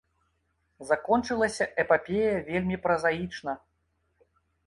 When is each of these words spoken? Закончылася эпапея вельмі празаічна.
Закончылася 0.91 1.65
эпапея 1.83 2.33
вельмі 2.49 2.77
празаічна. 2.87 3.53